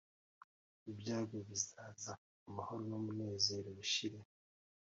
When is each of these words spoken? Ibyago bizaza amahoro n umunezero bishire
Ibyago 0.91 1.35
bizaza 1.47 2.11
amahoro 2.47 2.81
n 2.89 2.91
umunezero 2.99 3.69
bishire 3.77 4.19